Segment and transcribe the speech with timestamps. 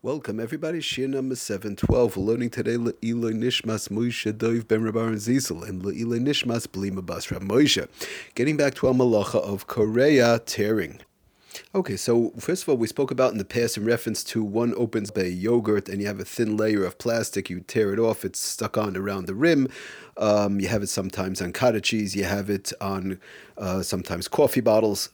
[0.00, 0.78] Welcome, everybody.
[0.78, 2.16] Shiur number 712.
[2.16, 7.04] We're learning today Le'iloi Nishmas Moshe Dov Ben Rabbar and Zizel and Le'iloi Nishmas Blima
[7.04, 7.84] Basra Moshe.
[8.36, 11.00] Getting back to our malacha of Kore'a tearing.
[11.74, 14.72] Okay, so first of all, we spoke about in the past in reference to one
[14.76, 18.24] opens by yogurt and you have a thin layer of plastic, you tear it off,
[18.24, 19.66] it's stuck on around the rim.
[20.16, 23.18] Um, you have it sometimes on cottage cheese, you have it on
[23.56, 25.10] uh, sometimes coffee bottles.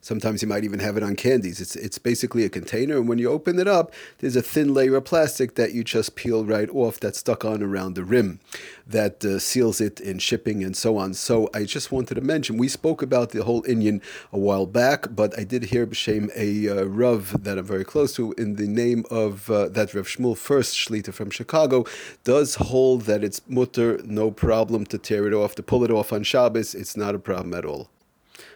[0.00, 1.60] Sometimes you might even have it on candies.
[1.60, 4.96] It's it's basically a container, and when you open it up, there's a thin layer
[4.96, 8.40] of plastic that you just peel right off that's stuck on around the rim,
[8.86, 11.14] that uh, seals it in shipping and so on.
[11.14, 15.06] So I just wanted to mention we spoke about the whole inyan a while back,
[15.10, 18.68] but I did hear b'shem a uh, Rav that I'm very close to in the
[18.68, 21.84] name of uh, that Rav Shmuel Fuerst Shlita from Chicago
[22.24, 26.12] does hold that it's mutter, no problem to tear it off, to pull it off
[26.12, 26.74] on Shabbos.
[26.74, 27.88] It's not a problem at all.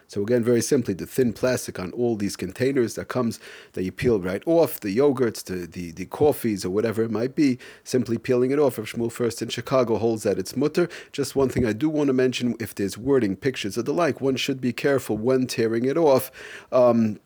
[0.07, 3.39] So again, very simply, the thin plastic on all these containers that comes
[3.73, 7.35] that you peel right off, the yogurts, the, the, the coffees, or whatever it might
[7.35, 8.79] be, simply peeling it off.
[8.79, 10.87] If Shmuel Fuerst in Chicago holds that it's mutter.
[11.11, 14.21] Just one thing I do want to mention: if there's wording, pictures, or the like,
[14.21, 16.31] one should be careful when tearing it off.
[16.71, 17.19] Um,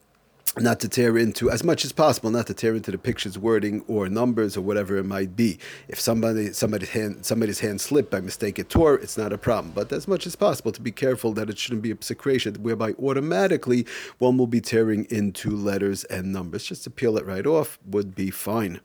[0.58, 3.84] not to tear into as much as possible, not to tear into the picture's wording
[3.88, 5.58] or numbers or whatever it might be.
[5.88, 9.74] If somebody somebody's hand somebody's hand slipped by mistake it tore, it's not a problem.
[9.74, 12.94] But as much as possible to be careful that it shouldn't be a secretion whereby
[13.02, 13.86] automatically
[14.18, 16.66] one will be tearing into letters and numbers.
[16.66, 18.82] Just to peel it right off would be fine.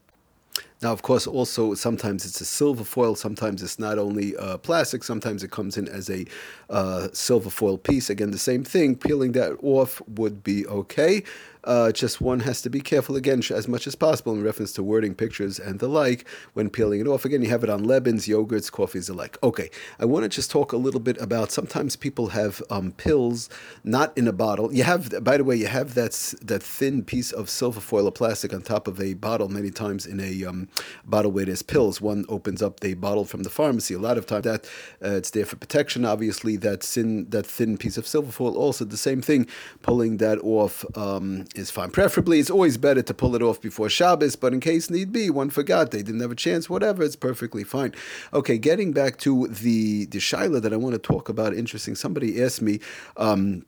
[0.83, 3.15] Now, of course, also sometimes it's a silver foil.
[3.15, 5.05] Sometimes it's not only uh, plastic.
[5.05, 6.27] Sometimes it comes in as a
[6.69, 8.11] uh, silver foil piece.
[8.11, 8.95] Again, the same thing.
[8.95, 11.23] Peeling that off would be okay.
[11.67, 14.83] Uh, just one has to be careful again, as much as possible, in reference to
[14.83, 17.25] wording, pictures, and the like when peeling it off.
[17.25, 19.37] Again, you have it on lebens, yogurts, coffees, the like.
[19.43, 21.51] Okay, I want to just talk a little bit about.
[21.51, 23.51] Sometimes people have um, pills
[23.83, 24.73] not in a bottle.
[24.73, 28.13] You have, by the way, you have that that thin piece of silver foil or
[28.13, 29.49] plastic on top of a bottle.
[29.49, 30.69] Many times in a um,
[31.05, 33.95] bottle where there's pills, one opens up the bottle from the pharmacy.
[33.95, 34.65] A lot of times that
[35.05, 36.05] uh, it's there for protection.
[36.05, 39.49] Obviously, that thin that thin piece of silver foil also the same thing.
[39.83, 40.85] Pulling that off.
[40.97, 41.91] Um, is fine.
[41.91, 45.31] Preferably, it's always better to pull it off before Shabbos, but in case need be,
[45.31, 47.95] one forgot, they didn't have a chance, whatever, it's perfectly fine.
[48.33, 51.95] Okay, getting back to the, the Shaila that I want to talk about, interesting.
[51.95, 52.81] Somebody asked me,
[53.17, 53.65] um,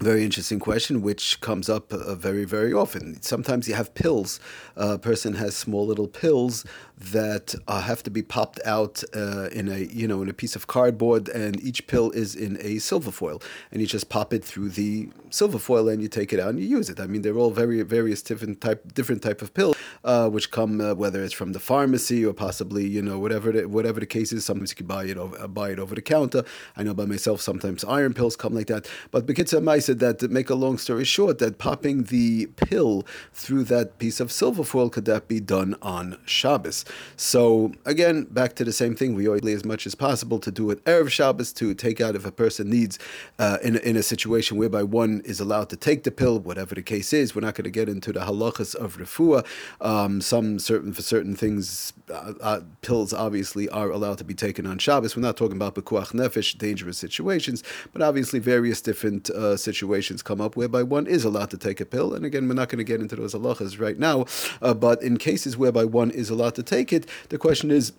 [0.00, 3.20] very interesting question, which comes up uh, very, very often.
[3.22, 4.40] Sometimes you have pills.
[4.76, 6.64] a person has small little pills
[6.96, 10.56] that uh, have to be popped out uh, in a you know in a piece
[10.56, 14.44] of cardboard, and each pill is in a silver foil, and you just pop it
[14.44, 17.00] through the silver foil, and you take it out and you use it.
[17.00, 20.80] I mean, they're all very various different type different type of pills, uh, which come
[20.80, 24.32] uh, whether it's from the pharmacy or possibly you know whatever the, whatever the case
[24.32, 24.44] is.
[24.44, 26.44] Sometimes you can buy it over, uh, buy it over the counter.
[26.76, 30.18] I know by myself sometimes iron pills come like that, but Bekitza Mai said that
[30.20, 34.64] to make a long story short, that popping the pill through that piece of silver
[34.64, 36.84] foil could that be done on Shabbos?
[37.16, 39.14] So again, back to the same thing.
[39.14, 42.24] We always as much as possible to do it erev Shabbos to take out if
[42.24, 42.98] a person needs
[43.38, 46.82] uh, in in a situation whereby one is allowed to take the pill, whatever the
[46.82, 47.34] case is.
[47.34, 49.46] We're not going to get into the halachas of refuah.
[49.90, 54.64] Um, some certain for certain things, uh, uh, pills obviously are allowed to be taken
[54.64, 55.16] on Shabbos.
[55.16, 60.40] We're not talking about pikuach nefesh, dangerous situations, but obviously various different uh, situations come
[60.40, 62.14] up whereby one is allowed to take a pill.
[62.14, 64.26] And again, we're not going to get into those halachas right now,
[64.62, 67.92] uh, but in cases whereby one is allowed to take it, the question is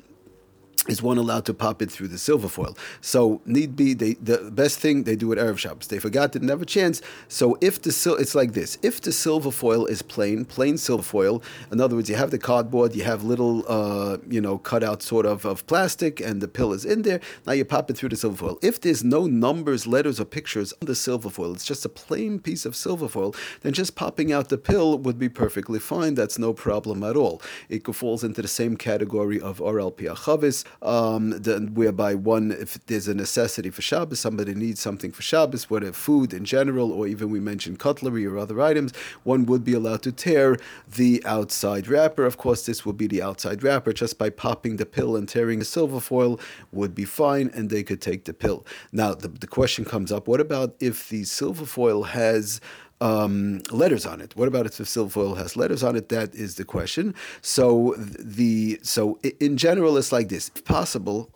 [0.88, 2.76] is one allowed to pop it through the silver foil?
[3.02, 5.88] So need be they, the best thing they do at erev shops.
[5.88, 7.02] They forgot, didn't have a chance.
[7.28, 11.04] So if the sil- it's like this: if the silver foil is plain, plain silver
[11.04, 14.84] foil, in other words, you have the cardboard, you have little, uh, you know, cut
[14.84, 17.20] out sort of of plastic, and the pill is in there.
[17.46, 18.60] Now you pop it through the silver foil.
[18.64, 22.40] If there's no numbers, letters, or pictures on the silver foil, it's just a plain
[22.40, 23.36] piece of silver foil.
[23.62, 26.16] Then just popping out the pill would be perfectly fine.
[26.16, 27.42] That's no problem at all.
[27.70, 33.08] It falls into the same category of oral piachavis um, the, whereby one, if there's
[33.08, 37.30] a necessity for Shabbos, somebody needs something for Shabbos, whether food in general or even
[37.30, 38.94] we mentioned cutlery or other items,
[39.24, 42.26] one would be allowed to tear the outside wrapper.
[42.26, 43.94] Of course, this would be the outside wrapper.
[43.94, 46.40] Just by popping the pill and tearing the silver foil
[46.72, 48.66] would be fine, and they could take the pill.
[48.92, 52.62] Now, the, the question comes up: What about if the silver foil has
[53.02, 54.36] um, letters on it.
[54.36, 56.10] What about if the silver foil has letters on it?
[56.10, 57.14] That is the question.
[57.42, 61.30] So the so in general, it's like this: if possible,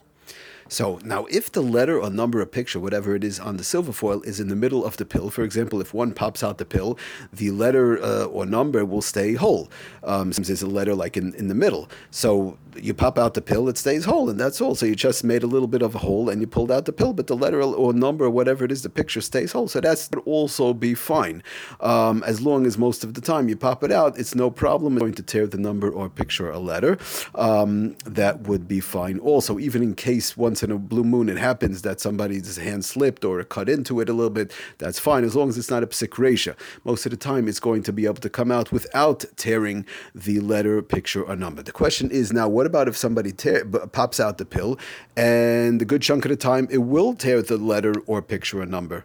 [0.67, 3.91] so now, if the letter or number or picture, whatever it is on the silver
[3.91, 6.65] foil, is in the middle of the pill, for example, if one pops out the
[6.65, 6.97] pill,
[7.31, 9.69] the letter uh, or number will stay whole.
[10.03, 11.87] Um, sometimes there's a letter like in, in the middle.
[12.09, 14.75] So you pop out the pill, it stays whole, and that's all.
[14.75, 16.93] So you just made a little bit of a hole and you pulled out the
[16.93, 19.67] pill, but the letter or number or whatever it is, the picture stays whole.
[19.67, 21.43] So that's also be fine.
[21.79, 24.93] Um, as long as most of the time you pop it out, it's no problem.
[24.93, 26.97] It's going to tear the number or picture a letter.
[27.35, 29.19] Um, that would be fine.
[29.19, 33.25] Also, even in case once in a blue moon it happens that somebody's hand slipped
[33.25, 35.87] or cut into it a little bit, that's fine as long as it's not a
[35.87, 39.85] psik Most of the time, it's going to be able to come out without tearing
[40.13, 41.61] the letter, picture, or number.
[41.61, 44.79] The question is now, what about if somebody tear, pops out the pill
[45.15, 48.65] and the good chunk of the time it will tear the letter or picture or
[48.65, 49.03] number?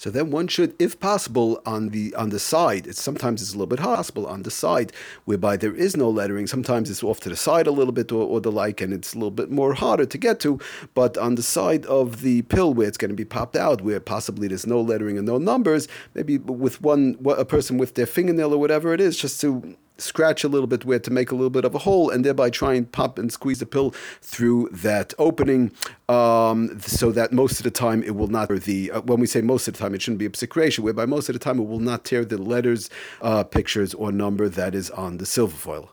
[0.00, 2.86] So then one should, if possible, on the on the side.
[2.86, 4.94] It's sometimes it's a little bit possible on the side,
[5.26, 6.46] whereby there is no lettering.
[6.46, 9.12] Sometimes it's off to the side a little bit or, or the like, and it's
[9.12, 10.58] a little bit more harder to get to.
[10.94, 14.00] But on the side of the pill where it's going to be popped out, where
[14.00, 18.54] possibly there's no lettering and no numbers, maybe with one a person with their fingernail
[18.54, 21.50] or whatever it is, just to scratch a little bit where to make a little
[21.50, 25.14] bit of a hole and thereby try and pop and squeeze the pill through that
[25.18, 25.72] opening
[26.08, 29.40] um, so that most of the time it will not the uh, when we say
[29.40, 31.66] most of the time it shouldn't be a psik whereby most of the time it
[31.66, 32.90] will not tear the letters
[33.22, 35.92] uh, pictures or number that is on the silver foil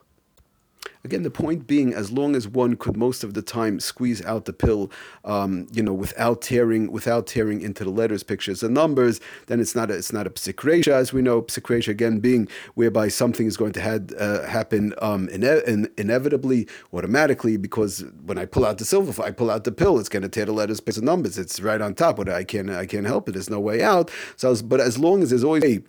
[1.08, 4.44] Again, the point being, as long as one could most of the time squeeze out
[4.44, 4.90] the pill,
[5.24, 9.74] um, you know, without tearing, without tearing into the letters, pictures, and numbers, then it's
[9.74, 11.40] not a, it's not a psik as we know.
[11.40, 16.68] Psik again being whereby something is going to had, uh, happen um, ine- in, inevitably,
[16.92, 20.10] automatically, because when I pull out the silver, if I pull out the pill, it's
[20.10, 21.38] going to tear the letters, pictures, and numbers.
[21.38, 22.16] It's right on top.
[22.16, 23.32] But I can't I can't help it.
[23.32, 24.10] There's no way out.
[24.36, 25.82] So, but as long as there's always a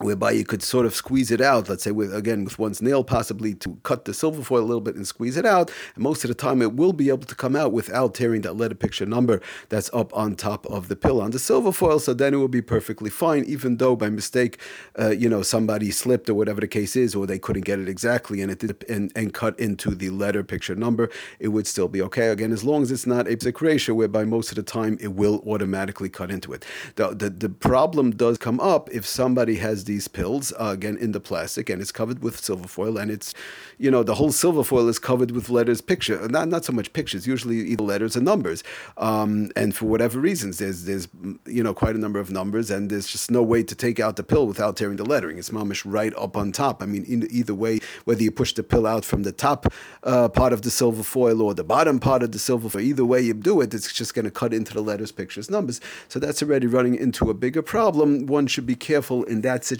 [0.00, 3.04] whereby you could sort of squeeze it out, let's say with again with one's nail
[3.04, 5.70] possibly to cut the silver foil a little bit and squeeze it out.
[5.94, 8.56] And most of the time it will be able to come out without tearing that
[8.56, 11.98] letter picture number that's up on top of the pill on the silver foil.
[11.98, 14.58] So then it will be perfectly fine, even though by mistake,
[14.98, 17.88] uh, you know, somebody slipped or whatever the case is, or they couldn't get it
[17.88, 21.88] exactly and it did and, and cut into the letter picture number, it would still
[21.88, 22.28] be okay.
[22.28, 25.42] Again, as long as it's not a ratio whereby most of the time it will
[25.46, 26.64] automatically cut into it.
[26.96, 31.10] The, the, the problem does come up if somebody has these pills uh, again in
[31.10, 33.34] the plastic and it's covered with silver foil and it's
[33.76, 36.92] you know the whole silver foil is covered with letters picture not not so much
[36.92, 38.62] pictures usually either letters or numbers.
[38.96, 41.08] Um, and for whatever reasons there's there's
[41.56, 44.14] you know quite a number of numbers and there's just no way to take out
[44.14, 45.38] the pill without tearing the lettering.
[45.38, 46.76] It's mamish right up on top.
[46.84, 49.60] I mean in, either way whether you push the pill out from the top
[50.04, 53.04] uh, part of the silver foil or the bottom part of the silver foil either
[53.12, 55.80] way you do it it's just going to cut into the letters pictures numbers.
[56.06, 58.26] So that's already running into a bigger problem.
[58.26, 59.79] One should be careful in that situation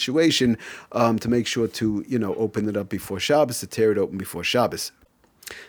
[0.93, 3.99] um, to make sure to you know open it up before Shabbos, to tear it
[3.99, 4.93] open before Shabbos.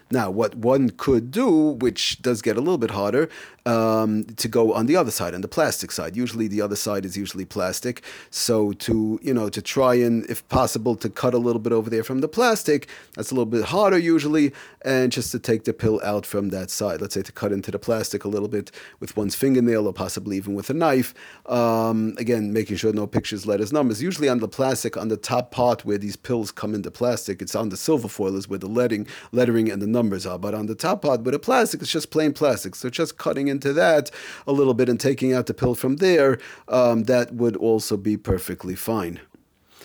[0.10, 3.30] Now, what one could do, which does get a little bit harder,
[3.66, 6.16] um, to go on the other side, on the plastic side.
[6.16, 8.04] Usually, the other side is usually plastic.
[8.30, 11.90] So to you know to try and, if possible, to cut a little bit over
[11.90, 12.88] there from the plastic.
[13.16, 16.70] That's a little bit harder usually, and just to take the pill out from that
[16.70, 17.02] side.
[17.02, 20.38] Let's say to cut into the plastic a little bit with one's fingernail, or possibly
[20.38, 21.14] even with a knife.
[21.46, 24.02] Um, again, making sure no pictures, letters, numbers.
[24.02, 27.56] Usually on the plastic, on the top part where these pills come into plastic, it's
[27.56, 30.38] on the silver foil is where the lettering, lettering and the numbers are.
[30.38, 32.76] But on the top part with a plastic, it's just plain plastic.
[32.76, 34.12] So just cutting into that
[34.46, 36.38] a little bit and taking out the pill from there,
[36.68, 39.20] um, that would also be perfectly fine.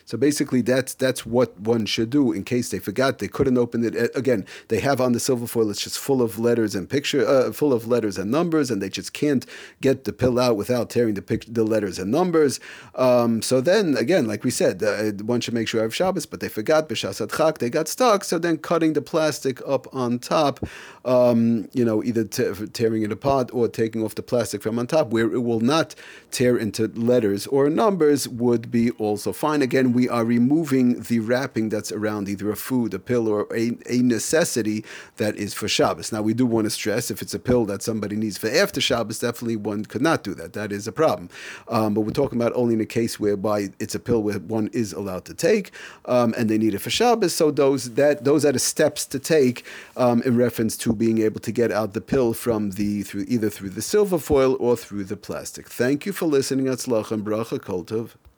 [0.06, 3.84] So basically, that's that's what one should do in case they forgot they couldn't open
[3.84, 4.10] it.
[4.14, 7.50] Again, they have on the silver foil it's just full of letters and picture, uh,
[7.50, 9.44] full of letters and numbers, and they just can't
[9.80, 12.60] get the pill out without tearing the pic- the letters and numbers.
[12.94, 16.24] Um, so then again, like we said, uh, one should make sure I have Shabbos,
[16.24, 18.22] but they forgot b'shasat chak, they got stuck.
[18.22, 20.64] So then cutting the plastic up on top,
[21.04, 25.08] um, you know, either tearing it apart or taking off the plastic from on top,
[25.10, 25.96] where it will not
[26.30, 29.62] tear into letters or numbers, would be also fine.
[29.62, 33.72] Again we are removing the wrapping that's around either a food, a pill, or a,
[33.88, 34.84] a necessity
[35.16, 36.12] that is for Shabbos.
[36.12, 38.78] Now, we do want to stress if it's a pill that somebody needs for after
[38.78, 40.52] Shabbos, definitely one could not do that.
[40.52, 41.30] That is a problem.
[41.68, 44.68] Um, but we're talking about only in a case whereby it's a pill where one
[44.74, 45.70] is allowed to take
[46.04, 47.34] um, and they need it for Shabbos.
[47.34, 49.64] So those that those are the steps to take
[49.96, 53.48] um, in reference to being able to get out the pill from the through either
[53.48, 55.70] through the silver foil or through the plastic.
[55.70, 56.66] Thank you for listening.
[56.66, 58.10] Atzlach and bracha koltov.